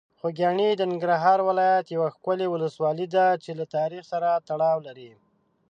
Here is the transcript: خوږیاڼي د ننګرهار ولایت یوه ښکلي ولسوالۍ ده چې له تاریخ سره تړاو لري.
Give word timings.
خوږیاڼي 0.19 0.69
د 0.75 0.81
ننګرهار 0.91 1.39
ولایت 1.49 1.85
یوه 1.95 2.07
ښکلي 2.15 2.47
ولسوالۍ 2.49 3.07
ده 3.15 3.25
چې 3.43 3.51
له 3.59 3.65
تاریخ 3.75 4.03
سره 4.11 4.29
تړاو 4.49 4.77
لري. 4.87 5.11